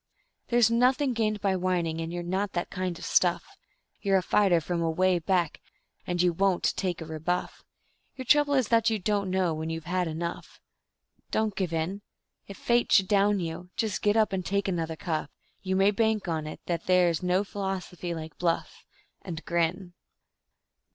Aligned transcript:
There's 0.47 0.71
nothing 0.71 1.13
gained 1.13 1.41
by 1.41 1.55
whining, 1.55 2.01
and 2.01 2.11
you're 2.11 2.23
not 2.23 2.53
that 2.53 2.71
kind 2.71 2.97
of 2.97 3.05
stuff; 3.05 3.45
You're 4.01 4.17
a 4.17 4.23
fighter 4.23 4.59
from 4.59 4.81
away 4.81 5.19
back, 5.19 5.61
and 6.07 6.19
you 6.19 6.33
WON'T 6.33 6.73
take 6.75 7.01
a 7.01 7.05
rebuff; 7.05 7.63
Your 8.15 8.25
trouble 8.25 8.55
is 8.55 8.69
that 8.69 8.89
you 8.89 8.97
don't 8.97 9.29
know 9.29 9.53
when 9.53 9.69
you 9.69 9.79
have 9.79 9.85
had 9.85 10.07
enough 10.07 10.59
Don't 11.29 11.55
give 11.55 11.71
in. 11.71 12.01
If 12.47 12.57
Fate 12.57 12.91
should 12.91 13.07
down 13.07 13.39
you, 13.41 13.69
just 13.77 14.01
get 14.01 14.17
up 14.17 14.33
and 14.33 14.43
take 14.43 14.67
another 14.67 14.95
cuff; 14.95 15.29
You 15.61 15.75
may 15.75 15.91
bank 15.91 16.27
on 16.27 16.47
it 16.47 16.61
that 16.65 16.87
there 16.87 17.07
is 17.09 17.21
no 17.21 17.43
philosophy 17.43 18.15
like 18.15 18.39
bluff, 18.39 18.83
And 19.21 19.45
grin. 19.45 19.93